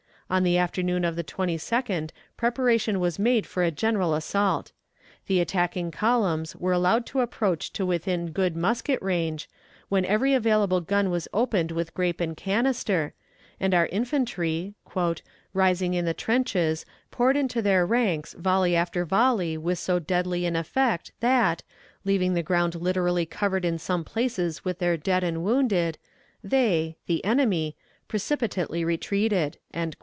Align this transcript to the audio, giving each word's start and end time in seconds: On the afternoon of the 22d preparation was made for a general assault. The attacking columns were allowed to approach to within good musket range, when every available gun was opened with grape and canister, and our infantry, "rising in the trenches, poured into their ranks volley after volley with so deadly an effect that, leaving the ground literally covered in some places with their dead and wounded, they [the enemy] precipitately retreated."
On 0.31 0.43
the 0.43 0.57
afternoon 0.57 1.03
of 1.03 1.17
the 1.17 1.25
22d 1.25 2.09
preparation 2.37 3.01
was 3.01 3.19
made 3.19 3.45
for 3.45 3.63
a 3.63 3.69
general 3.69 4.13
assault. 4.15 4.71
The 5.27 5.41
attacking 5.41 5.91
columns 5.91 6.55
were 6.55 6.71
allowed 6.71 7.05
to 7.07 7.19
approach 7.19 7.73
to 7.73 7.85
within 7.85 8.31
good 8.31 8.55
musket 8.55 9.01
range, 9.03 9.49
when 9.89 10.05
every 10.05 10.33
available 10.33 10.79
gun 10.79 11.09
was 11.09 11.27
opened 11.33 11.71
with 11.73 11.93
grape 11.93 12.21
and 12.21 12.37
canister, 12.37 13.13
and 13.59 13.73
our 13.73 13.87
infantry, 13.87 14.73
"rising 15.53 15.95
in 15.95 16.05
the 16.05 16.13
trenches, 16.13 16.85
poured 17.11 17.35
into 17.35 17.61
their 17.61 17.85
ranks 17.85 18.31
volley 18.31 18.73
after 18.73 19.03
volley 19.03 19.57
with 19.57 19.79
so 19.79 19.99
deadly 19.99 20.45
an 20.45 20.55
effect 20.55 21.11
that, 21.19 21.61
leaving 22.05 22.35
the 22.35 22.41
ground 22.41 22.75
literally 22.75 23.25
covered 23.25 23.65
in 23.65 23.77
some 23.77 24.05
places 24.05 24.63
with 24.63 24.79
their 24.79 24.95
dead 24.95 25.25
and 25.25 25.43
wounded, 25.43 25.97
they 26.41 26.95
[the 27.05 27.21
enemy] 27.25 27.75
precipitately 28.07 28.85
retreated." 28.85 29.57